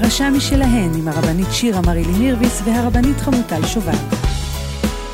[0.00, 3.98] פרשה משלהן עם הרבנית שירה מרילי מירביס והרבנית חמוטל שובל.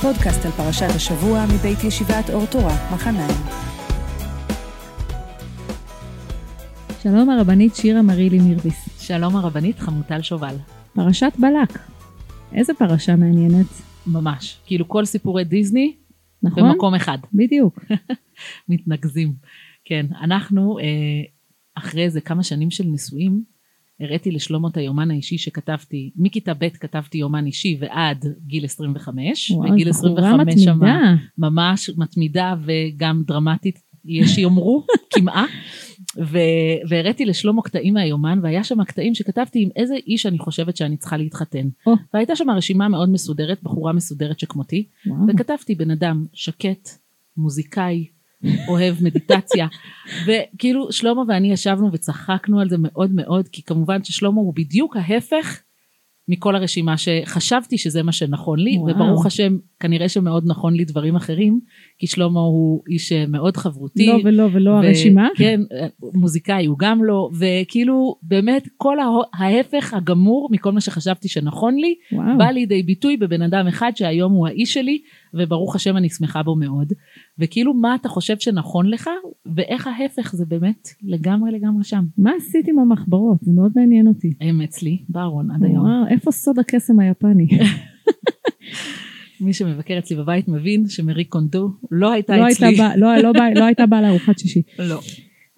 [0.03, 3.37] פודקאסט על פרשת השבוע מבית ישיבת אור תורה, מחניים.
[7.03, 9.07] שלום הרבנית שירה מרילי מירביס.
[9.07, 10.54] שלום הרבנית חמוטל שובל.
[10.94, 11.79] פרשת בלק.
[12.53, 13.67] איזה פרשה מעניינת.
[14.07, 14.61] ממש.
[14.67, 15.96] כאילו כל סיפורי דיסני
[16.43, 16.62] נכון?
[16.62, 17.18] במקום אחד.
[17.32, 17.85] בדיוק.
[18.68, 19.32] מתנקזים.
[19.85, 20.85] כן, אנחנו אה,
[21.75, 23.50] אחרי איזה כמה שנים של נישואים,
[24.00, 29.50] הראיתי לשלמה את היומן האישי שכתבתי, מכיתה ב' כתבתי יומן אישי ועד גיל 25.
[29.50, 30.72] וואו, בגיל בחורה 25 מתמידה.
[30.72, 35.44] שמה, ממש מתמידה וגם דרמטית, יש שיאמרו, כמעה.
[36.19, 40.97] ו- והראיתי לשלמה קטעים מהיומן, והיה שם קטעים שכתבתי עם איזה איש אני חושבת שאני
[40.97, 41.69] צריכה להתחתן.
[41.86, 41.94] או.
[42.14, 45.20] והייתה שם רשימה מאוד מסודרת, בחורה מסודרת שכמותי, וואו.
[45.28, 46.89] וכתבתי בן אדם שקט,
[47.36, 48.06] מוזיקאי,
[48.69, 49.67] אוהב מדיטציה,
[50.27, 55.60] וכאילו שלמה ואני ישבנו וצחקנו על זה מאוד מאוד, כי כמובן ששלמה הוא בדיוק ההפך
[56.28, 58.94] מכל הרשימה שחשבתי שזה מה שנכון לי, וואו.
[58.94, 61.61] וברוך השם כנראה שמאוד נכון לי דברים אחרים,
[61.98, 64.06] כי שלמה הוא איש אה, מאוד חברותי.
[64.06, 65.28] לא ולא ולא ו- הרשימה.
[65.36, 65.61] כן,
[66.14, 69.06] מוזיקאי הוא גם לא, וכאילו באמת כל הה-
[69.44, 72.38] ההפך הגמור מכל מה שחשבתי שנכון לי, וואו.
[72.38, 74.98] בא לידי ביטוי בבן אדם אחד שהיום הוא האיש שלי,
[75.34, 76.92] וברוך השם אני שמחה בו מאוד.
[77.39, 79.11] וכאילו מה אתה חושב שנכון לך,
[79.56, 82.05] ואיך ההפך זה באמת לגמרי לגמרי שם.
[82.19, 83.39] מה עשית עם המחברות?
[83.42, 84.33] זה מאוד מעניין אותי.
[84.41, 85.86] הם אצלי בארון עד היום.
[86.11, 87.47] איפה סוד הקסם היפני?
[89.41, 92.67] מי שמבקר אצלי בבית מבין שמרי קונדו לא הייתה לא אצלי.
[92.67, 94.62] הייתה באה- לא- לא באה- לא הייתה באה לארוחת שישי.
[94.91, 95.01] לא.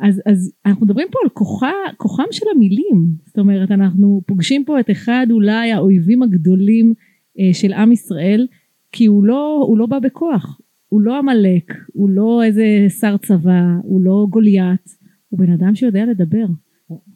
[0.01, 3.05] אז, אז אנחנו מדברים פה על כוחה, כוחם של המילים.
[3.27, 6.93] זאת אומרת, אנחנו פוגשים פה את אחד אולי האויבים הגדולים
[7.39, 8.47] אה, של עם ישראל,
[8.93, 10.61] כי הוא לא, הוא לא בא בכוח.
[10.93, 14.97] הוא לא עמלק, הוא לא איזה שר צבא, הוא לא גוליית,
[15.29, 16.45] הוא בן אדם שיודע לדבר.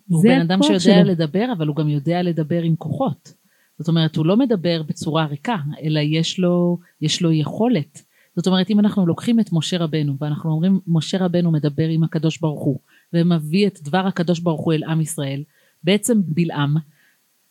[0.08, 1.04] הוא בן אדם שיודע שלו.
[1.04, 3.32] לדבר, אבל הוא גם יודע לדבר עם כוחות.
[3.78, 8.02] זאת אומרת, הוא לא מדבר בצורה ריקה, אלא יש לו, יש לו יכולת.
[8.36, 12.40] זאת אומרת, אם אנחנו לוקחים את משה רבנו, ואנחנו אומרים, משה רבנו מדבר עם הקדוש
[12.40, 12.78] ברוך הוא,
[13.12, 15.42] ומביא את דבר הקדוש ברוך הוא אל עם ישראל,
[15.84, 16.76] בעצם בלעם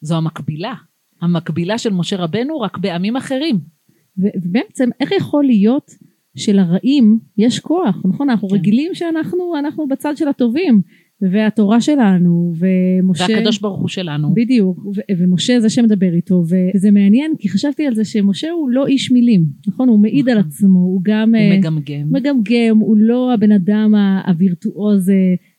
[0.01, 0.73] זו המקבילה.
[1.21, 3.59] המקבילה של משה רבנו, רק בעמים אחרים.
[4.17, 5.91] ובעצם איך יכול להיות
[6.35, 8.29] שלרעים יש כוח, נכון?
[8.29, 8.55] אנחנו כן.
[8.55, 10.81] רגילים שאנחנו אנחנו בצד של הטובים,
[11.21, 13.25] והתורה שלנו, ומשה...
[13.29, 14.33] והקדוש ברוך הוא שלנו.
[14.33, 18.87] בדיוק, ו- ומשה זה שמדבר איתו, וזה מעניין כי חשבתי על זה שמשה הוא לא
[18.87, 19.89] איש מילים, נכון?
[19.89, 20.49] הוא מעיד על נכון.
[20.49, 22.07] עצמו, הוא גם הוא אה, מגמגם.
[22.11, 23.93] מגמגם, הוא לא הבן אדם
[24.27, 25.11] הווירטואוז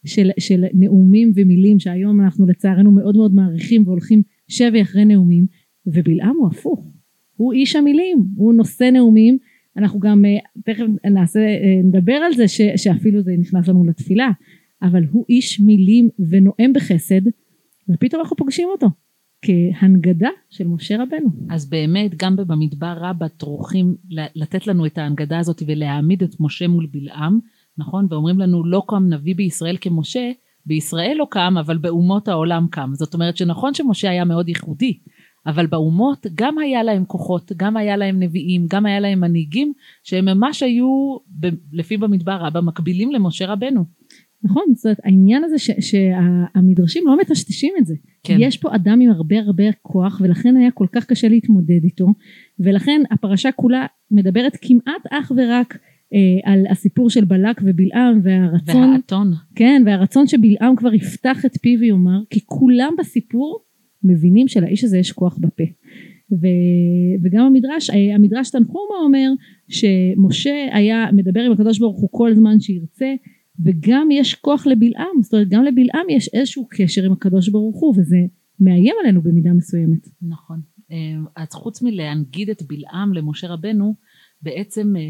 [0.05, 5.47] של, של נאומים ומילים שהיום אנחנו לצערנו מאוד מאוד מעריכים והולכים שבי אחרי נאומים,
[5.87, 6.93] ובלעם הוא הפוך,
[7.37, 9.39] הוא איש המילים, הוא נושא נאומים,
[9.77, 10.31] אנחנו גם אה,
[10.65, 14.31] תכף נעשה, אה, נדבר על זה ש, שאפילו זה נכנס לנו לתפילה,
[14.83, 17.21] אבל הוא איש מילים ונואם בחסד,
[17.89, 18.87] ופתאום אנחנו פוגשים אותו
[19.43, 21.29] כהנגדה של משה רבנו.
[21.51, 26.69] אז באמת גם במדבר רבה טורחים ל- לתת לנו את ההנגדה הזאת ולהעמיד את משה
[26.69, 27.39] מול בלעם,
[27.79, 28.07] נכון?
[28.11, 30.31] ואומרים לנו לא קם נביא בישראל כמשה,
[30.67, 32.91] בישראל לא קם אבל באומות העולם קם.
[32.95, 34.99] זאת אומרת שנכון שמשה היה מאוד ייחודי,
[35.47, 39.73] אבל באומות גם היה להם כוחות, גם היה להם נביאים, גם היה להם מנהיגים
[40.05, 43.85] שהם ממש היו ב- לפי במדבר רבה מקבילים למשה רבנו.
[44.43, 47.95] נכון, זאת אומרת העניין הזה ש- שהמדרשים לא מטשטשים את זה.
[48.23, 48.37] כן.
[48.41, 52.07] יש פה אדם עם הרבה הרבה כוח ולכן היה כל כך קשה להתמודד איתו
[52.61, 55.79] ולכן הפרשה כולה מדברת כמעט אך ורק
[56.15, 59.33] אה, על הסיפור של בלק ובלעם והרצון, והאתון.
[59.55, 63.66] כן, והרצון שבלעם כבר יפתח את פיו ויאמר כי כולם בסיפור
[64.03, 65.65] מבינים שלאיש הזה יש כוח בפה.
[66.33, 66.47] ו,
[67.23, 69.31] וגם המדרש, אה, המדרש תנחומה אומר
[69.69, 73.15] שמשה היה מדבר עם הקדוש ברוך הוא כל זמן שירצה
[73.65, 77.95] וגם יש כוח לבלעם, זאת אומרת גם לבלעם יש איזשהו קשר עם הקדוש ברוך הוא
[77.99, 78.17] וזה
[78.61, 80.09] מאיים עלינו במידה מסוימת.
[80.23, 80.61] נכון.
[80.91, 80.97] אה,
[81.37, 83.95] אז חוץ מלהנגיד את בלעם למשה רבנו,
[84.43, 85.03] בעצם אה,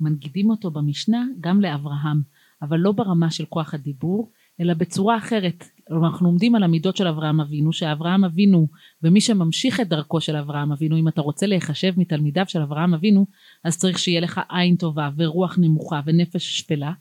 [0.00, 2.22] מנגידים אותו במשנה גם לאברהם,
[2.62, 5.64] אבל לא ברמה של כוח הדיבור, אלא בצורה אחרת.
[5.90, 8.68] אנחנו עומדים על המידות של אברהם אבינו, שאברהם אבינו,
[9.02, 13.26] ומי שממשיך את דרכו של אברהם אבינו, אם אתה רוצה להיחשב מתלמידיו של אברהם אבינו,
[13.64, 16.92] אז צריך שיהיה לך עין טובה ורוח נמוכה ונפש שפלה,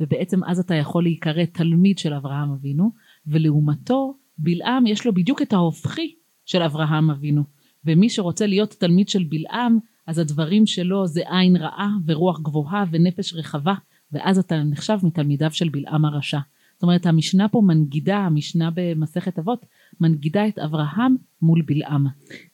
[0.00, 2.90] ובעצם אז אתה יכול להיקרא תלמיד של אברהם אבינו,
[3.26, 6.14] ולעומתו בלעם יש לו בדיוק את ההופכי
[6.44, 7.42] של אברהם אבינו.
[7.84, 13.34] ומי שרוצה להיות תלמיד של בלעם, אז הדברים שלו זה עין רעה ורוח גבוהה ונפש
[13.34, 13.74] רחבה,
[14.12, 16.38] ואז אתה נחשב מתלמידיו של בלעם הרשע.
[16.74, 19.66] זאת אומרת, המשנה פה מנגידה, המשנה במסכת אבות,
[20.00, 22.06] מנגידה את אברהם מול בלעם.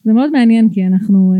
[0.04, 1.38] זה מאוד מעניין כי אנחנו אה,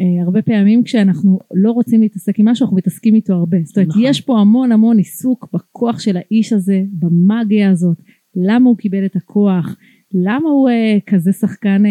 [0.00, 3.56] אה, הרבה פעמים כשאנחנו לא רוצים להתעסק עם משהו אנחנו מתעסקים איתו הרבה.
[3.64, 4.02] זאת אומרת נכון.
[4.04, 7.96] יש פה המון המון עיסוק בכוח של האיש הזה, במאגיה הזאת,
[8.36, 9.76] למה הוא קיבל את הכוח,
[10.14, 11.90] למה הוא אה, כזה שחקן אה,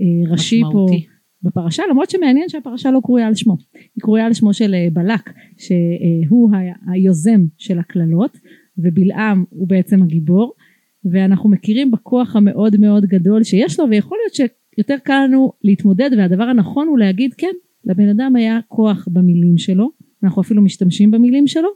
[0.00, 1.06] אה, ראשי פה משמעותי.
[1.42, 5.32] בפרשה, למרות שמעניין שהפרשה לא קרויה על שמו, היא קרויה על שמו של אה, בלק,
[5.56, 6.50] שהוא
[6.92, 8.38] היוזם של הקללות,
[8.78, 10.52] ובלעם הוא בעצם הגיבור,
[11.04, 14.34] ואנחנו מכירים בכוח המאוד מאוד גדול שיש לו, ויכול להיות
[14.74, 17.52] שיותר קל לנו להתמודד, והדבר הנכון הוא להגיד, כן,
[17.84, 19.90] לבן אדם היה כוח במילים שלו,
[20.24, 21.68] אנחנו אפילו משתמשים במילים שלו,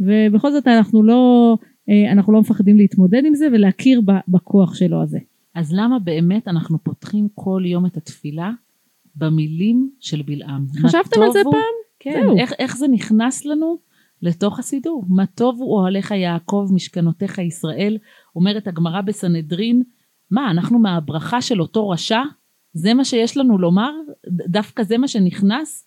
[0.00, 1.56] ובכל זאת אנחנו לא,
[1.88, 5.18] אה, אנחנו לא מפחדים להתמודד עם זה ולהכיר בכוח שלו הזה.
[5.54, 8.50] אז למה באמת אנחנו פותחים כל יום את התפילה
[9.16, 10.66] במילים של בלעם?
[10.82, 11.60] חשבתם על זה הוא- פעם?
[12.00, 12.38] כן, זהו.
[12.38, 13.78] איך, איך זה נכנס לנו
[14.22, 15.04] לתוך הסידור?
[15.08, 17.98] מה טוב הוא אוהליך יעקב, משכנותיך ישראל,
[18.36, 19.82] אומרת הגמרא בסנהדרין,
[20.30, 22.20] מה, אנחנו מהברכה של אותו רשע?
[22.72, 23.90] זה מה שיש לנו לומר?
[24.28, 25.86] דווקא זה מה שנכנס?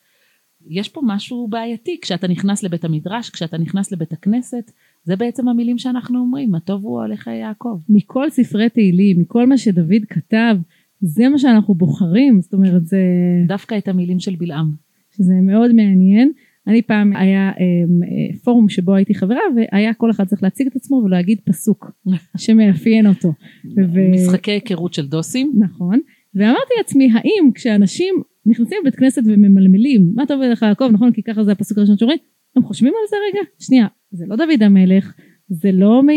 [0.70, 4.72] יש פה משהו בעייתי, כשאתה נכנס לבית המדרש, כשאתה נכנס לבית הכנסת,
[5.04, 7.80] זה בעצם המילים שאנחנו אומרים, מה טוב הוא אוהליך יעקב.
[7.90, 10.58] מכל ספרי תהילים, מכל מה שדוד כתב,
[11.02, 13.00] זה מה שאנחנו בוחרים, זאת אומרת זה,
[13.48, 14.72] דווקא את המילים של בלעם.
[15.18, 16.32] שזה מאוד מעניין.
[16.68, 20.76] אני פעם היה אמ, אה, פורום שבו הייתי חברה והיה כל אחד צריך להציג את
[20.76, 21.92] עצמו ולהגיד פסוק
[22.38, 23.34] שמאפיין אותו.
[23.78, 25.52] ו- משחקי היכרות של דוסים.
[25.60, 26.00] נכון,
[26.36, 28.16] ואמרתי לעצמי האם כשאנשים
[28.46, 32.18] נכנסים לבית כנסת וממלמלים מה טוב לך יעקב נכון כי ככה זה הפסוק הראשון שאומרים
[32.56, 35.14] הם חושבים על זה רגע שנייה זה לא דוד המלך
[35.50, 36.08] זה לא מ...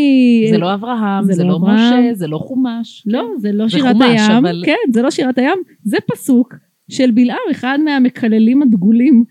[0.50, 1.74] זה לא אברהם, זה זה לא לא אברהם.
[2.04, 3.04] משה, זה לא חומש.
[3.06, 6.54] לא, זה לא שירת חומש, הים, אבל- כן, זה לא שירת הים, זה פסוק
[6.90, 9.24] של בלעם, אחד מהמקללים הדגולים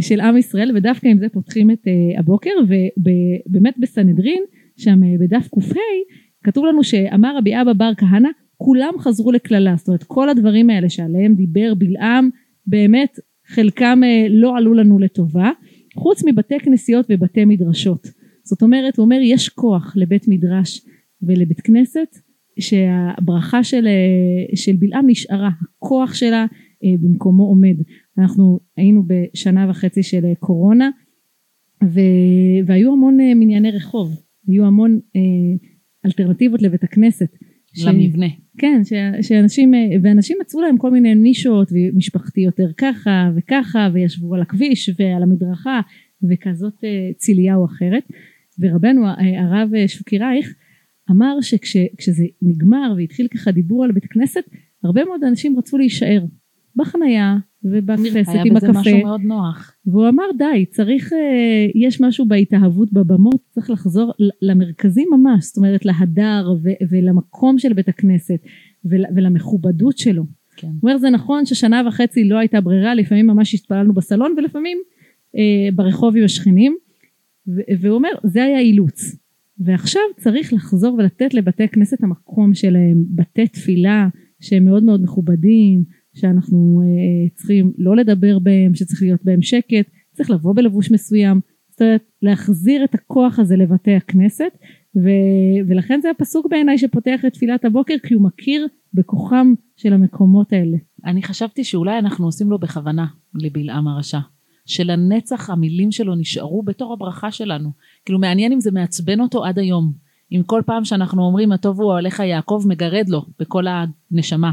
[0.00, 2.50] של עם ישראל, ודווקא עם זה פותחים את אה, הבוקר,
[2.98, 4.42] ובאמת בסנהדרין,
[4.76, 5.80] שם אה, בדף קה,
[6.44, 10.88] כתוב לנו שאמר רבי אבא בר כהנא, כולם חזרו לקללה, זאת אומרת כל הדברים האלה
[10.88, 12.30] שעליהם דיבר בלעם,
[12.66, 15.50] באמת חלקם אה, לא עלו לנו לטובה,
[15.96, 18.08] חוץ מבתי כנסיות ובתי מדרשות.
[18.44, 20.80] זאת אומרת, הוא אומר, יש כוח לבית מדרש
[21.22, 22.16] ולבית כנסת,
[22.60, 26.46] שהברכה של, אה, של בלעם נשארה, הכוח שלה
[26.84, 27.76] אה, במקומו עומד.
[28.18, 30.90] אנחנו היינו בשנה וחצי של אה, קורונה,
[31.84, 32.00] ו,
[32.66, 35.20] והיו המון אה, מנייני רחוב, היו המון אה,
[36.06, 37.28] אלטרנטיבות לבית הכנסת.
[37.76, 38.26] ש- למבנה.
[38.58, 44.42] כן, ש- שאנשים, ואנשים מצאו להם כל מיני נישות, ומשפחתי יותר ככה וככה, וישבו על
[44.42, 45.80] הכביש ועל המדרכה,
[46.30, 46.84] וכזאת
[47.16, 48.02] צילייה או אחרת.
[48.58, 49.06] ורבנו
[49.38, 50.54] הרב שוקי רייך
[51.10, 54.40] אמר שכשזה נגמר והתחיל ככה דיבור על בית הכנסת,
[54.84, 56.24] הרבה מאוד אנשים רצו להישאר
[56.76, 58.80] בחנייה ובכנסת היה עם בזה הקפה.
[58.80, 59.74] משהו מאוד נוח.
[59.86, 61.18] והוא אמר די צריך אה,
[61.74, 64.12] יש משהו בהתאהבות בבמות צריך לחזור
[64.42, 68.40] למרכזים ממש זאת אומרת להדר ו- ולמקום של בית הכנסת
[68.84, 70.24] ול- ולמכובדות שלו.
[70.56, 70.66] כן.
[70.66, 74.78] הוא אומר זה נכון ששנה וחצי לא הייתה ברירה לפעמים ממש התפללנו בסלון ולפעמים
[75.36, 76.76] אה, ברחוב עם השכנים
[77.48, 79.16] ו- והוא אומר זה היה אילוץ
[79.58, 84.08] ועכשיו צריך לחזור ולתת לבתי הכנסת המקום שלהם בתי תפילה
[84.40, 85.84] שהם מאוד מאוד מכובדים
[86.14, 91.40] שאנחנו אה, צריכים לא לדבר בהם שצריך להיות בהם שקט צריך לבוא בלבוש מסוים
[91.74, 94.58] זאת אומרת להחזיר את הכוח הזה לבתי הכנסת
[94.96, 100.52] ו- ולכן זה הפסוק בעיניי שפותח את תפילת הבוקר כי הוא מכיר בכוחם של המקומות
[100.52, 100.76] האלה.
[101.04, 104.18] אני חשבתי שאולי אנחנו עושים לו בכוונה לבלעם הרשע.
[104.66, 107.70] שלנצח המילים שלו נשארו בתור הברכה שלנו.
[108.04, 109.92] כאילו מעניין אם זה מעצבן אותו עד היום.
[110.34, 114.52] אם כל פעם שאנחנו אומרים הטוב הוא עליך יעקב מגרד לו בכל הנשמה.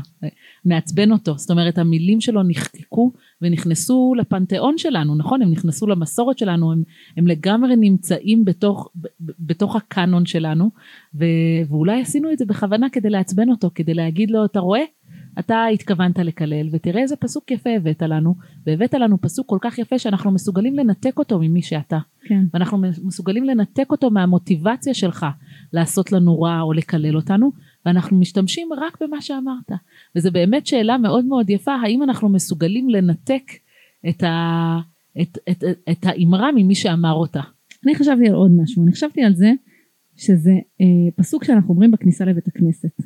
[0.66, 1.38] מעצבן אותו.
[1.38, 3.12] זאת אומרת המילים שלו נחקקו
[3.42, 5.42] ונכנסו לפנתיאון שלנו, נכון?
[5.42, 6.84] הם נכנסו למסורת שלנו, הם,
[7.18, 10.70] הם לגמרי נמצאים בתוך, בתוך הקאנון שלנו.
[11.16, 11.26] ו,
[11.70, 14.82] ואולי עשינו את זה בכוונה כדי לעצבן אותו, כדי להגיד לו, אתה רואה?
[15.40, 18.36] אתה התכוונת לקלל, ותראה איזה פסוק יפה הבאת לנו,
[18.66, 21.98] והבאת לנו פסוק כל כך יפה שאנחנו מסוגלים לנתק אותו ממי שאתה.
[22.24, 22.44] כן.
[22.54, 25.26] ואנחנו מסוגלים לנתק אותו מהמוטיבציה שלך
[25.74, 27.52] לעשות לנו רע או לקלל אותנו,
[27.86, 29.72] ואנחנו משתמשים רק במה שאמרת.
[30.16, 33.44] וזו באמת שאלה מאוד מאוד יפה, האם אנחנו מסוגלים לנתק
[34.10, 34.80] את, ה,
[35.22, 37.42] את, את, את, את האמרה ממי שאמר אותה.
[37.86, 39.52] אני חשבתי על עוד משהו, אני חשבתי על זה
[40.18, 43.02] שזה אה, פסוק שאנחנו אומרים בכניסה לבית הכנסת.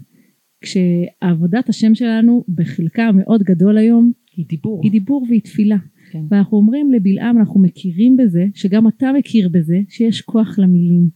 [0.62, 4.79] כשעבודת השם שלנו בחלקה המאוד גדול היום היא דיבור.
[4.84, 5.77] היא דיבור והיא תפילה.
[6.12, 6.19] כן.
[6.31, 11.10] ואנחנו אומרים לבלעם אנחנו מכירים בזה שגם אתה מכיר בזה שיש כוח למילים.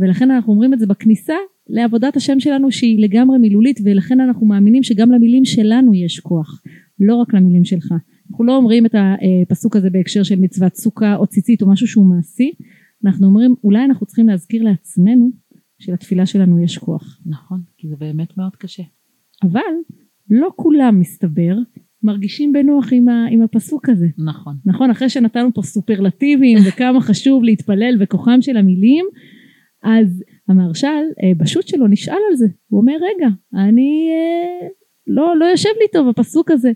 [0.00, 1.34] ולכן אנחנו אומרים את זה בכניסה
[1.68, 6.62] לעבודת השם שלנו שהיא לגמרי מילולית ולכן אנחנו מאמינים שגם למילים שלנו יש כוח
[7.00, 7.94] לא רק למילים שלך.
[8.30, 12.06] אנחנו לא אומרים את הפסוק הזה בהקשר של מצוות סוכה או ציצית או משהו שהוא
[12.06, 12.50] מעשי
[13.04, 15.30] אנחנו אומרים אולי אנחנו צריכים להזכיר לעצמנו
[15.78, 17.20] שלתפילה שלנו יש כוח.
[17.26, 18.82] נכון, כי זה באמת מאוד קשה.
[19.42, 19.60] אבל
[20.30, 21.56] לא כולם מסתבר
[22.02, 24.06] מרגישים בנוח עם, ה, עם הפסוק הזה.
[24.18, 24.56] נכון.
[24.64, 29.06] נכון אחרי שנתנו פה סופרלטיבים וכמה חשוב להתפלל וכוחם של המילים
[29.82, 30.86] אז המהרש"ל
[31.22, 34.68] אה, בשו"ת שלו נשאל על זה, הוא אומר רגע, אני אה,
[35.06, 36.72] לא, לא יושב לי טוב הפסוק הזה.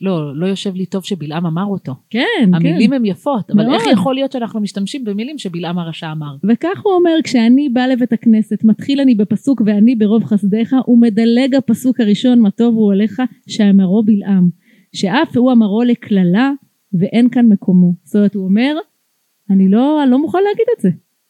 [0.00, 1.94] לא, לא יושב לי טוב שבלעם אמר אותו.
[2.10, 2.54] כן, כן.
[2.54, 3.74] המילים הן יפות, אבל מאוד.
[3.74, 6.36] איך יכול להיות שאנחנו משתמשים במילים שבלעם הרשע אמר?
[6.48, 12.00] וכך הוא אומר, כשאני בא לבית הכנסת, מתחיל אני בפסוק ואני ברוב חסדיך, ומדלג הפסוק
[12.00, 14.48] הראשון, מה טוב הוא עליך, שאמרו בלעם.
[14.92, 16.52] שאף הוא אמרו לקללה,
[17.00, 17.92] ואין כאן מקומו.
[18.04, 18.76] זאת אומרת, הוא אומר,
[19.50, 20.88] אני לא, אני לא מוכן להגיד את זה.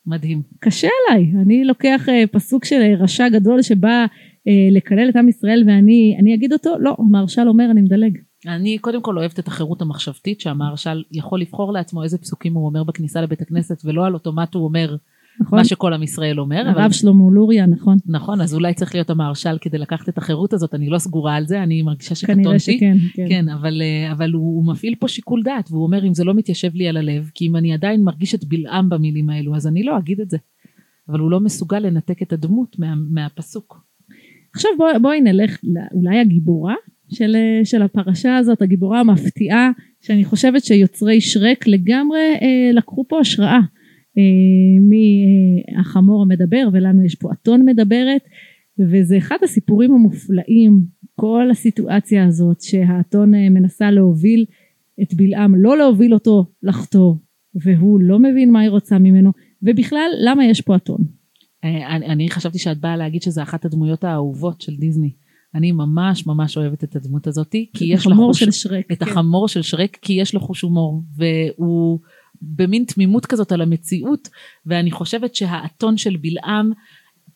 [0.09, 0.43] מדהים.
[0.61, 1.33] קשה עליי.
[1.43, 4.07] אני לוקח אה, פסוק של אה, רשע גדול שבא
[4.49, 6.75] אה, לקלל את עם ישראל ואני אני אגיד אותו?
[6.81, 8.19] לא, המהרש"ל אומר, אני מדלג.
[8.47, 12.85] אני קודם כל אוהבת את החירות המחשבתית שהמהרש"ל יכול לבחור לעצמו איזה פסוקים הוא אומר
[12.85, 14.97] בכניסה לבית הכנסת ולא על אוטומט הוא אומר
[15.41, 15.59] נכון?
[15.59, 16.63] מה שכל עם ישראל אומר.
[16.71, 17.97] אבל- הרב שלמה לוריה, נכון.
[18.07, 21.47] נכון, אז אולי צריך להיות המהרש"ל כדי לקחת את החירות הזאת, אני לא סגורה על
[21.47, 22.79] זה, אני מרגישה כנראה שקטונתי.
[22.79, 22.97] שכן.
[23.15, 23.27] כן.
[23.29, 26.35] כן, אבל, אה, אבל הוא, הוא מפעיל פה שיקול דעת, והוא אומר, אם זה לא
[26.35, 29.83] מתיישב לי על הלב, כי אם אני עדיין מרגיש את בלעם במילים האלו, אז אני
[29.83, 30.37] לא אגיד את זה.
[31.09, 33.85] אבל הוא לא מסוגל לנתק את הדמות מה, מהפסוק.
[34.55, 35.59] עכשיו בוא, בואי נלך
[35.93, 36.75] אולי הגיבורה
[37.09, 43.21] של, אה, של הפרשה הזאת, הגיבורה המפתיעה, שאני חושבת שיוצרי שרק לגמרי אה, לקחו פה
[43.21, 43.59] השראה אה,
[44.81, 48.23] מהחמור המדבר, ולנו יש פה אתון מדברת,
[48.79, 50.85] וזה אחד הסיפורים המופלאים,
[51.15, 54.45] כל הסיטואציה הזאת שהאתון אה, מנסה להוביל
[55.03, 57.15] את בלעם, לא להוביל אותו לחטוא,
[57.55, 59.33] והוא לא מבין מה היא רוצה ממנו,
[59.63, 60.99] ובכלל למה יש פה אתון.
[61.65, 65.11] אה, אני, אני חשבתי שאת באה להגיד שזה אחת הדמויות האהובות של דיסני.
[65.55, 68.41] אני ממש ממש אוהבת את הדמות הזאתי, כי יש לה החמור חוש...
[68.41, 68.93] של שרק.
[68.93, 69.11] את כן.
[69.11, 71.99] החמור של שרק, כי יש לו חוש הומור, והוא
[72.43, 74.29] במין תמימות כזאת על המציאות,
[74.67, 76.73] ואני חושבת שהאתון של בלעם,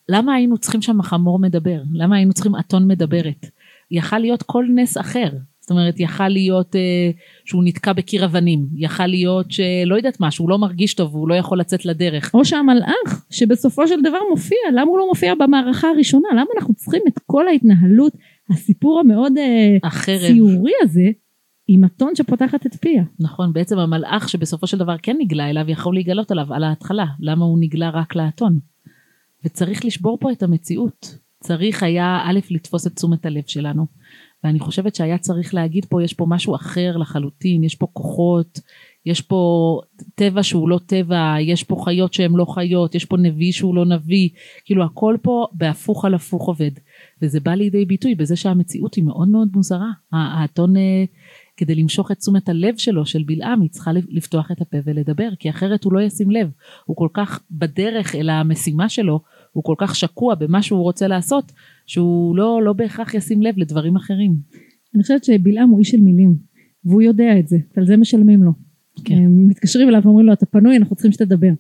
[0.08, 1.82] למה היינו צריכים שם חמור מדבר?
[1.92, 3.46] למה היינו צריכים אתון מדברת?
[3.90, 5.28] יכל להיות כל נס אחר.
[5.60, 7.10] זאת אומרת, יכל להיות אה,
[7.44, 11.34] שהוא נתקע בקיר אבנים, יכל להיות שלא יודעת מה, שהוא לא מרגיש טוב והוא לא
[11.34, 12.30] יכול לצאת לדרך.
[12.34, 16.28] או שהמלאך שבסופו של דבר מופיע, למה הוא לא מופיע במערכה הראשונה?
[16.32, 18.12] למה אנחנו צריכים את כל ההתנהלות,
[18.50, 21.10] הסיפור המאוד אה, ציורי הזה,
[21.74, 23.02] עם אתון שפותחת את פיה?
[23.20, 27.06] נכון, בעצם המלאך שבסופו של דבר כן נגלה אליו, יכול להיגלות עליו על ההתחלה.
[27.20, 28.58] למה הוא נגלה רק לאתון?
[29.44, 31.18] וצריך לשבור פה את המציאות.
[31.40, 33.86] צריך היה א', לתפוס את תשומת הלב שלנו.
[34.44, 38.60] ואני חושבת שהיה צריך להגיד פה, יש פה משהו אחר לחלוטין, יש פה כוחות,
[39.06, 39.80] יש פה
[40.14, 43.84] טבע שהוא לא טבע, יש פה חיות שהן לא חיות, יש פה נביא שהוא לא
[43.84, 44.28] נביא,
[44.64, 46.70] כאילו הכל פה בהפוך על הפוך עובד.
[47.22, 49.90] וזה בא לידי ביטוי בזה שהמציאות היא מאוד מאוד מוזרה.
[50.12, 51.04] האתון, אה,
[51.56, 55.50] כדי למשוך את תשומת הלב שלו, של בלעם, היא צריכה לפתוח את הפה ולדבר, כי
[55.50, 56.50] אחרת הוא לא ישים לב.
[56.84, 59.20] הוא כל כך בדרך אל המשימה שלו,
[59.52, 61.52] הוא כל כך שקוע במה שהוא רוצה לעשות,
[61.86, 64.36] שהוא לא, לא בהכרח ישים לב לדברים אחרים.
[64.94, 66.36] אני חושבת שבלעם הוא איש של מילים,
[66.84, 68.52] והוא יודע את זה, ועל זה משלמים לו.
[69.04, 69.14] כן.
[69.14, 71.52] הם מתקשרים אליו ואומרים לו, אתה פנוי, אנחנו צריכים שתדבר.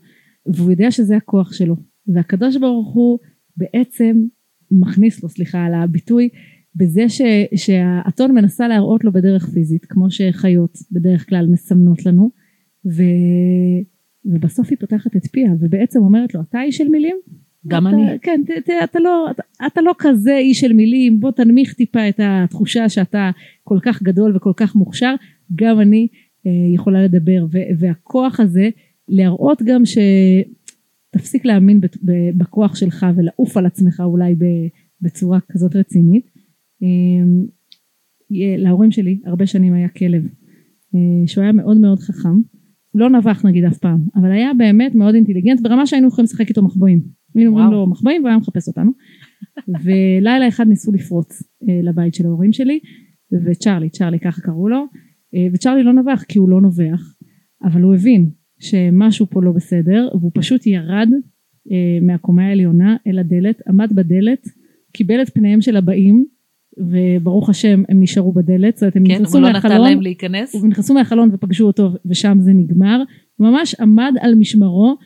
[0.46, 1.76] והוא יודע שזה הכוח שלו.
[2.06, 3.18] והקדוש ברוך הוא
[3.56, 4.22] בעצם
[4.70, 6.28] מכניס לו, סליחה על הביטוי,
[6.76, 7.20] בזה ש,
[7.54, 12.30] שהאתון מנסה להראות לו בדרך פיזית, כמו שחיות בדרך כלל מסמנות לנו,
[12.86, 13.02] ו,
[14.24, 17.16] ובסוף היא פותחת את פיה, ובעצם אומרת לו, אתה איש של מילים?
[17.66, 18.18] גם אתה, אני.
[18.22, 22.08] כן, ת, ת, אתה, לא, אתה, אתה לא כזה איש של מילים, בוא תנמיך טיפה
[22.08, 23.30] את התחושה שאתה
[23.64, 25.14] כל כך גדול וכל כך מוכשר,
[25.54, 26.08] גם אני
[26.46, 28.68] אה, יכולה לדבר, ו, והכוח הזה
[29.08, 29.82] להראות גם
[31.14, 34.44] שתפסיק להאמין ב, ב, בכוח שלך ולעוף על עצמך אולי ב,
[35.00, 36.31] בצורה כזאת רצינית.
[36.82, 40.24] אה, להורים שלי הרבה שנים היה כלב,
[40.94, 42.40] אה, שהוא היה מאוד מאוד חכם,
[42.94, 46.62] לא נבח נגיד אף פעם, אבל היה באמת מאוד אינטליגנט ברמה שהיינו יכולים לשחק איתו
[46.62, 47.00] מחבואים.
[47.34, 47.70] היינו אומרים.
[47.70, 48.90] לו מחבאים והוא היה מחפש אותנו.
[49.84, 52.80] ולילה אחד ניסו לפרוץ אה, לבית של ההורים שלי,
[53.44, 54.84] וצ'רלי, צ'רלי ככה קראו לו,
[55.34, 57.16] אה, וצ'רלי לא נבח כי הוא לא נובח,
[57.64, 61.08] אבל הוא הבין שמשהו פה לא בסדר, והוא פשוט ירד
[62.02, 64.48] מהקומה העליונה אל הדלת, עמד בדלת,
[64.92, 66.24] קיבל את פניהם של הבאים,
[66.78, 70.02] וברוך השם הם נשארו בדלת, זאת אומרת הם כן, נכנסו הוא לא נתן מהחלון, להם
[70.02, 70.54] להיכנס.
[70.54, 73.02] הם נכנסו מהחלון ופגשו אותו ושם זה נגמר,
[73.36, 74.96] הוא ממש עמד על משמרו,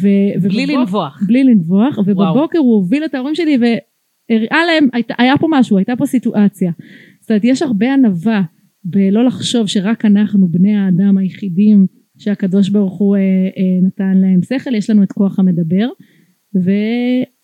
[0.00, 0.08] ו,
[0.42, 1.22] בלי ובבוק- לנבוח.
[1.26, 5.96] בלי לנבוח, ובבוקר הוא הוביל את ההורים שלי והראה להם, הייתה, היה פה משהו, הייתה
[5.96, 6.72] פה סיטואציה.
[7.20, 8.42] זאת אומרת, יש הרבה ענווה
[8.84, 11.86] בלא לחשוב שרק אנחנו בני האדם היחידים
[12.18, 15.88] שהקדוש ברוך הוא אה, אה, נתן להם שכל, יש לנו את כוח המדבר,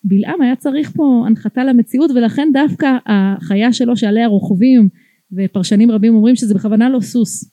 [0.05, 4.89] ובלעם היה צריך פה הנחתה למציאות, ולכן דווקא החיה שלו שעליה רוכבים,
[5.31, 7.51] ופרשנים רבים אומרים שזה בכוונה לא סוס.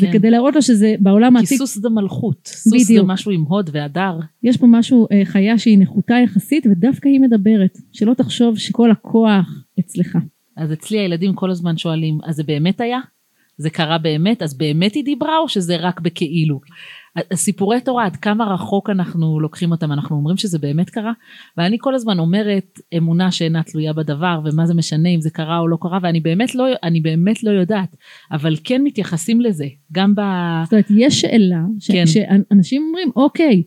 [0.00, 0.12] זה כן.
[0.12, 2.46] כדי להראות לו שזה בעולם כי העתיק סוס זה מלכות.
[2.46, 3.06] סוס זה בדיוק.
[3.08, 4.18] משהו עם הוד והדר.
[4.42, 9.64] יש פה משהו, אה, חיה שהיא נחותה יחסית ודווקא היא מדברת, שלא תחשוב שכל הכוח
[9.80, 10.18] אצלך.
[10.56, 13.00] אז אצלי הילדים כל הזמן שואלים, אז זה באמת היה?
[13.58, 14.42] זה קרה באמת?
[14.42, 16.60] אז באמת היא דיברה או שזה רק בכאילו?
[17.34, 21.12] סיפורי תורה, עד כמה רחוק אנחנו לוקחים אותם, אנחנו אומרים שזה באמת קרה,
[21.56, 25.68] ואני כל הזמן אומרת אמונה שאינה תלויה בדבר, ומה זה משנה אם זה קרה או
[25.68, 27.96] לא קרה, ואני באמת לא, אני באמת לא יודעת,
[28.32, 30.20] אבל כן מתייחסים לזה, גם ב...
[30.64, 31.90] זאת אומרת, יש שאלה, ש...
[31.90, 32.06] כן.
[32.06, 33.62] שאנשים אומרים, אוקיי,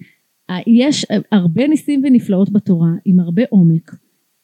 [0.67, 3.91] יש הרבה ניסים ונפלאות בתורה, עם הרבה עומק.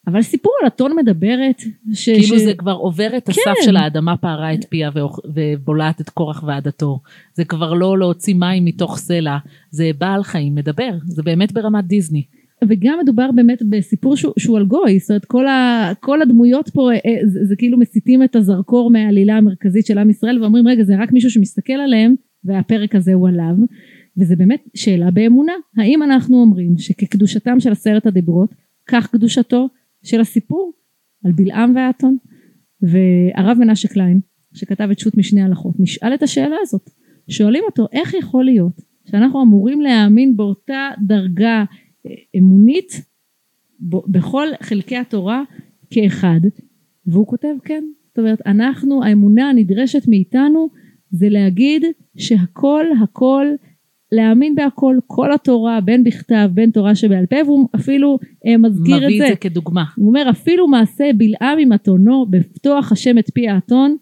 [0.08, 1.62] אבל סיפור על אתון מדברת
[1.94, 2.10] ש...
[2.10, 2.42] כאילו ש...
[2.42, 3.66] זה כבר עובר את הסף כן.
[3.66, 4.90] של האדמה פערה את פיה
[5.34, 7.00] ובולעת את קורח ועדתו.
[7.34, 9.38] זה כבר לא להוציא מים מתוך סלע,
[9.72, 12.24] זה בעל חיים מדבר, זה באמת ברמת דיסני.
[12.70, 16.92] וגם מדובר באמת בסיפור שהוא, שהוא על גוי, זאת אומרת כל, ה, כל הדמויות פה
[16.92, 20.96] אה, זה, זה כאילו מסיטים את הזרקור מהעלילה המרכזית של עם ישראל ואומרים רגע זה
[20.98, 23.56] רק מישהו שמסתכל עליהם והפרק הזה הוא עליו
[24.18, 28.50] וזה באמת שאלה באמונה האם אנחנו אומרים שכקדושתם של עשרת הדיברות
[28.88, 29.68] כך קדושתו
[30.08, 30.74] של הסיפור
[31.26, 32.18] על בלעם והאתון.
[32.82, 34.20] והרב מנשה קליין,
[34.54, 36.90] שכתב את שו"ת משני הלכות, נשאל את השאלה הזאת.
[37.30, 41.64] שואלים אותו, איך יכול להיות שאנחנו אמורים להאמין באותה דרגה
[42.06, 42.92] אה, אמונית
[43.80, 45.44] בכל חלקי התורה
[45.90, 46.40] כאחד?
[47.06, 47.84] והוא כותב, כן.
[48.08, 50.70] זאת אומרת, אנחנו, האמונה הנדרשת מאיתנו
[51.12, 51.84] זה להגיד
[52.18, 53.48] שהכל הכל
[54.12, 59.02] להאמין בהכל, כל התורה, בין בכתב, בין תורה שבעל פה, והוא אפילו אה, מזכיר את
[59.02, 59.06] זה.
[59.08, 59.84] מביא את זה כדוגמה.
[59.98, 63.96] הוא אומר, אפילו מעשה בלעם עם אתונו, בפתוח השם את פי האתון,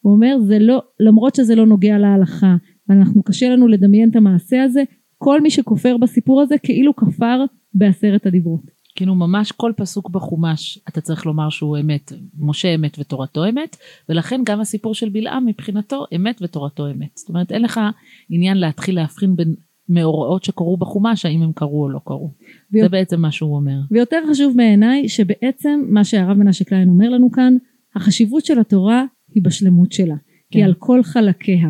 [0.00, 2.56] הוא אומר, זה לא, למרות שזה לא נוגע להלכה,
[2.88, 4.82] ואנחנו, קשה לנו לדמיין את המעשה הזה,
[5.18, 8.81] כל מי שכופר בסיפור הזה, כאילו כפר בעשרת הדיברות.
[9.02, 13.76] כאילו ממש כל פסוק בחומש אתה צריך לומר שהוא אמת, משה אמת ותורתו אמת,
[14.08, 17.10] ולכן גם הסיפור של בלעם מבחינתו אמת ותורתו אמת.
[17.14, 17.80] זאת אומרת אין לך
[18.28, 19.54] עניין להתחיל להבחין בין
[19.88, 22.30] מאורעות שקרו בחומש, האם הם קרו או לא קרו.
[22.72, 22.84] ויות...
[22.84, 23.80] זה בעצם מה שהוא אומר.
[23.90, 27.56] ויותר חשוב בעיניי שבעצם מה שהרב מנשה קליין אומר לנו כאן,
[27.96, 29.04] החשיבות של התורה
[29.34, 30.16] היא בשלמות שלה,
[30.50, 30.58] כן.
[30.58, 31.68] היא על כל חלקיה.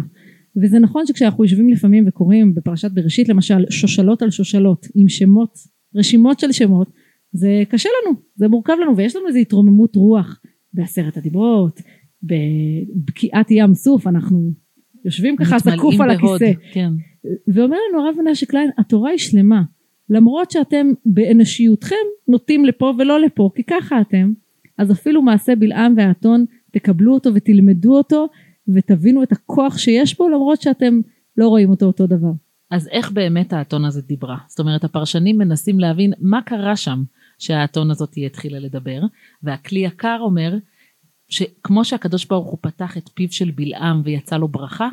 [0.62, 5.54] וזה נכון שכשאנחנו יושבים לפעמים וקוראים בפרשת בראשית למשל שושלות על שושלות עם שמות,
[5.96, 7.01] רשימות של שמות,
[7.32, 10.40] זה קשה לנו, זה מורכב לנו ויש לנו איזו התרוממות רוח
[10.74, 11.80] בעשרת הדיברות,
[12.22, 14.52] בבקיעת ים סוף, אנחנו
[15.04, 16.52] יושבים ככה זקוף על הכיסא.
[16.72, 16.92] כן.
[17.48, 19.62] ואומר לנו הרב מנשה קליין, התורה היא שלמה,
[20.10, 21.96] למרות שאתם באנושיותכם
[22.28, 24.32] נוטים לפה ולא לפה, כי ככה אתם,
[24.78, 28.28] אז אפילו מעשה בלעם והאתון, תקבלו אותו ותלמדו אותו,
[28.68, 31.00] ותבינו את הכוח שיש בו, למרות שאתם
[31.36, 32.32] לא רואים אותו אותו דבר.
[32.70, 34.36] אז איך באמת האתון הזה דיברה?
[34.48, 37.02] זאת אומרת, הפרשנים מנסים להבין מה קרה שם.
[37.42, 39.00] שהאתון הזאת התחילה לדבר,
[39.42, 40.54] והכלי יקר אומר
[41.28, 44.88] שכמו שהקדוש ברוך הוא פתח את פיו של בלעם ויצא לו ברכה,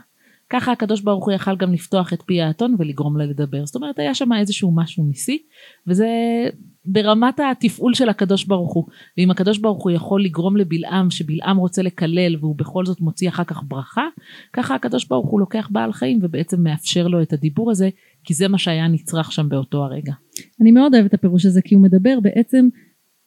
[0.50, 3.66] ככה הקדוש ברוך הוא יכל גם לפתוח את פי האתון ולגרום לה לדבר.
[3.66, 5.44] זאת אומרת היה שם איזשהו משהו ניסי,
[5.88, 6.08] וזה
[6.86, 8.86] ברמת התפעול של הקדוש ברוך הוא.
[9.18, 13.44] ואם הקדוש ברוך הוא יכול לגרום לבלעם, שבלעם רוצה לקלל והוא בכל זאת מוציא אחר
[13.44, 14.08] כך ברכה,
[14.54, 17.90] ככה הקדוש ברוך הוא לוקח בעל חיים ובעצם מאפשר לו את הדיבור הזה,
[18.24, 20.14] כי זה מה שהיה נצרך שם באותו הרגע.
[20.62, 22.68] אני מאוד אוהבת את הפירוש הזה, כי הוא מדבר בעצם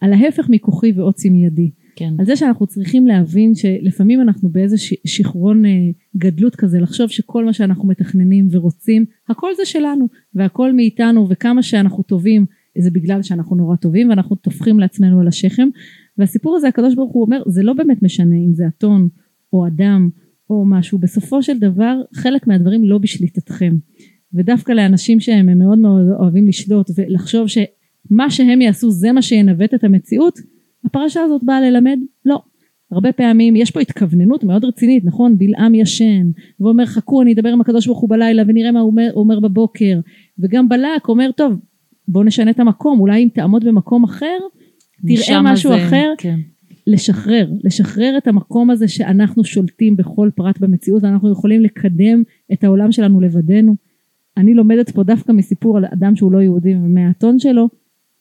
[0.01, 1.71] על ההפך מכוחי ועוצי מידי.
[1.97, 2.15] כן.
[2.19, 4.77] על זה שאנחנו צריכים להבין שלפעמים אנחנו באיזה
[5.07, 5.71] שכרון אה,
[6.17, 12.03] גדלות כזה, לחשוב שכל מה שאנחנו מתכננים ורוצים, הכל זה שלנו, והכל מאיתנו, וכמה שאנחנו
[12.03, 12.47] טובים,
[12.79, 15.69] זה בגלל שאנחנו נורא טובים, ואנחנו טופחים לעצמנו על השכם.
[16.19, 19.09] והסיפור הזה, הקדוש ברוך הוא אומר, זה לא באמת משנה אם זה אתון,
[19.53, 20.09] או אדם,
[20.51, 23.77] או משהו, בסופו של דבר, חלק מהדברים לא בשליטתכם.
[24.35, 29.85] ודווקא לאנשים שהם מאוד מאוד אוהבים לשלוט ולחשוב שמה שהם יעשו זה מה שינווט את
[29.85, 30.39] המציאות,
[30.85, 32.43] הפרשה הזאת באה ללמד לא.
[32.93, 35.39] הרבה פעמים יש פה התכווננות מאוד רצינית נכון?
[35.39, 39.11] בלעם ישן ואומר חכו אני אדבר עם הקדוש ברוך הוא בלילה ונראה מה הוא אומר,
[39.15, 40.01] אומר בבוקר.
[40.39, 41.53] וגם בלק אומר טוב
[42.09, 44.39] בוא נשנה את המקום אולי אם תעמוד במקום אחר
[45.07, 46.13] תראה משהו זה, אחר.
[46.19, 46.39] כן.
[46.87, 52.93] לשחרר לשחרר את המקום הזה שאנחנו שולטים בכל פרט במציאות ואנחנו יכולים לקדם את העולם
[52.93, 53.75] שלנו לבדנו
[54.37, 57.69] אני לומדת פה דווקא מסיפור על אדם שהוא לא יהודי ומהאתון שלו,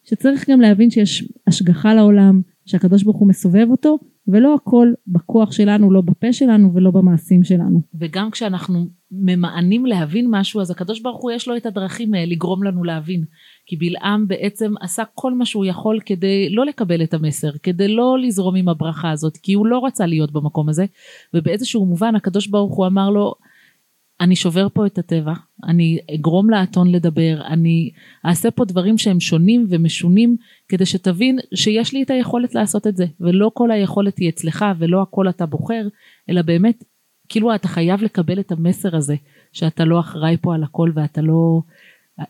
[0.04, 5.92] שצריך גם להבין שיש השגחה לעולם, שהקדוש ברוך הוא מסובב אותו, ולא הכל בכוח שלנו,
[5.92, 7.82] לא בפה שלנו ולא במעשים שלנו.
[8.00, 12.64] וגם כשאנחנו ממאנים להבין משהו, אז הקדוש ברוך הוא יש לו את הדרכים אה, לגרום
[12.64, 13.26] לנו להבין.
[13.66, 18.20] כי בלעם בעצם עשה כל מה שהוא יכול כדי לא לקבל את המסר, כדי לא
[18.20, 20.86] לזרום עם הברכה הזאת, כי הוא לא רצה להיות במקום הזה,
[21.34, 23.34] ובאיזשהו מובן הקדוש ברוך הוא אמר לו,
[24.22, 27.92] אני שובר פה את הטבע, אני אגרום לאתון לדבר, אני
[28.26, 30.36] אעשה פה דברים שהם שונים ומשונים
[30.70, 35.02] כדי שתבין שיש לי את היכולת לעשות את זה, ולא כל היכולת היא אצלך ולא
[35.02, 35.88] הכל אתה בוחר,
[36.30, 36.84] אלא באמת,
[37.30, 39.16] כאילו אתה חייב לקבל את המסר הזה,
[39.54, 41.62] שאתה לא אחראי פה על הכל ואתה לא,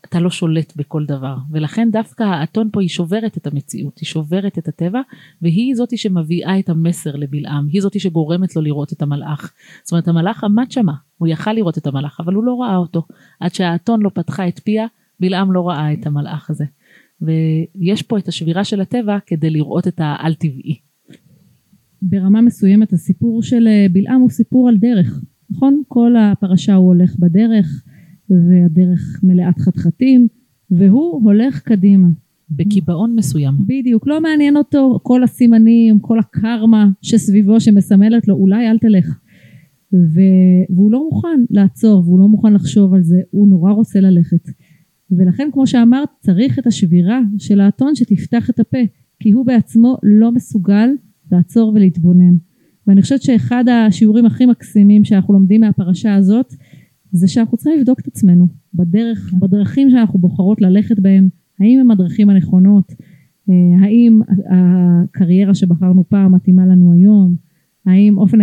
[0.04, 1.36] אתה לא שולט בכל דבר.
[1.50, 5.00] ולכן דווקא האתון פה היא שוברת את המציאות היא שוברת את הטבע
[5.42, 7.66] והיא זאתי שמביאה את המסר לבלעם.
[7.72, 9.52] היא זאתי שגורמת לו לראות את המלאך.
[9.84, 10.92] זאת אומרת המלאך עמד שמה.
[11.18, 13.02] הוא יכל לראות את המלאך אבל הוא לא ראה אותו.
[13.40, 14.86] עד שהאתון לא פתחה את פיה
[15.20, 16.64] בלעם לא ראה את המלאך הזה.
[17.20, 20.78] ויש פה את השבירה של הטבע כדי לראות את העל טבעי.
[22.02, 25.20] ברמה מסוימת הסיפור של אה, בלעם הוא סיפור על דרך
[25.52, 25.82] נכון?
[25.88, 27.84] כל הפרשה הוא הולך בדרך
[28.48, 30.28] והדרך מלאת חתחתים
[30.70, 32.08] והוא הולך קדימה.
[32.56, 33.54] בקיבעון מסוים.
[33.66, 39.18] בדיוק, לא מעניין אותו כל הסימנים, כל הקרמה שסביבו שמסמלת לו, אולי אל תלך.
[39.94, 40.20] ו...
[40.70, 44.48] והוא לא מוכן לעצור והוא לא מוכן לחשוב על זה, הוא נורא רוצה ללכת.
[45.10, 48.78] ולכן כמו שאמרת צריך את השבירה של האתון שתפתח את הפה,
[49.20, 50.90] כי הוא בעצמו לא מסוגל
[51.32, 52.34] לעצור ולהתבונן.
[52.86, 56.54] ואני חושבת שאחד השיעורים הכי מקסימים שאנחנו לומדים מהפרשה הזאת
[57.12, 59.40] זה שאנחנו צריכים לבדוק את עצמנו בדרך, כן.
[59.40, 61.28] בדרכים שאנחנו בוחרות ללכת בהם,
[61.60, 62.92] האם הם הדרכים הנכונות,
[63.50, 64.20] אה, האם
[64.50, 67.36] הקריירה שבחרנו פעם מתאימה לנו היום,
[67.86, 68.38] האם אופן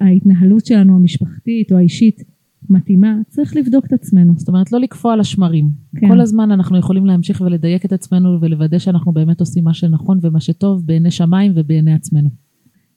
[0.00, 2.22] ההתנהלות שלנו המשפחתית או האישית
[2.70, 4.32] מתאימה, צריך לבדוק את עצמנו.
[4.36, 5.68] זאת אומרת לא לקפוא על השמרים.
[5.96, 6.08] כן.
[6.08, 10.40] כל הזמן אנחנו יכולים להמשיך ולדייק את עצמנו ולוודא שאנחנו באמת עושים מה שנכון ומה
[10.40, 12.28] שטוב בעיני שמיים ובעיני עצמנו.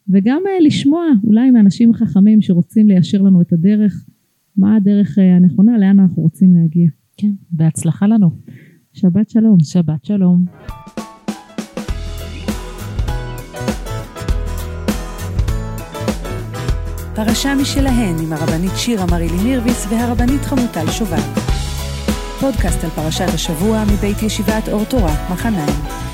[0.10, 4.06] וגם אה, לשמוע אולי מאנשים חכמים שרוצים ליישר לנו את הדרך,
[4.58, 6.90] מה הדרך אה, הנכונה, לאן אנחנו רוצים להגיע.
[7.18, 8.30] כן, בהצלחה לנו.
[8.94, 9.58] שבת שלום.
[9.60, 10.46] שבת שלום.
[17.16, 21.44] פרשה משלהן עם הרבנית שירה מרילי מירביס והרבנית חמוטל שובל.
[22.40, 26.08] פודקאסט על פרשת השבוע מבית ישיבת אור תורה, מחניים.